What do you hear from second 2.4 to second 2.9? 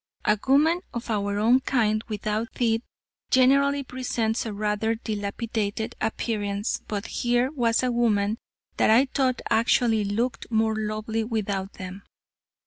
teeth